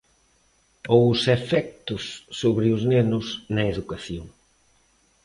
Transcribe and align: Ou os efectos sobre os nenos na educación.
Ou 0.95 1.01
os 1.13 1.21
efectos 1.37 2.03
sobre 2.39 2.67
os 2.75 2.81
nenos 2.93 3.25
na 3.55 3.63
educación. 3.73 4.25